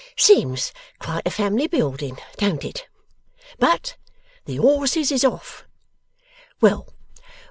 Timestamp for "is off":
5.11-5.63